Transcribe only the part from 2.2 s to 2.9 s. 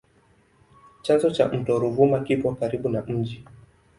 kipo karibu